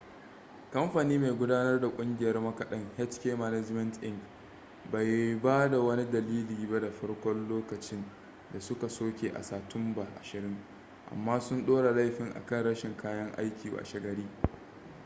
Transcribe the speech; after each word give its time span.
kamfani 0.73 1.17
mai 1.17 1.31
gudanar 1.31 1.79
da 1.81 1.89
kungiyar 1.89 2.41
makadan 2.41 2.89
hk 2.97 3.25
management 3.37 3.99
inc 4.03 4.19
bai 4.91 5.35
ba 5.43 5.69
da 5.69 5.79
wani 5.79 6.11
dalili 6.11 6.67
ba 6.67 6.79
da 6.79 6.91
farko 6.91 7.33
lokacin 7.33 8.05
da 8.53 8.59
suka 8.59 8.89
soke 8.89 9.29
a 9.35 9.43
sa 9.43 9.67
tumba 9.69 10.07
20 10.23 10.57
amma 11.11 11.39
sun 11.39 11.65
ɗora 11.65 11.91
laifin 11.95 12.31
a 12.35 12.45
kan 12.45 12.63
rashin 12.63 12.97
kayan 12.97 13.31
aiki 13.37 13.69
washe 13.69 13.99
gari 13.99 14.27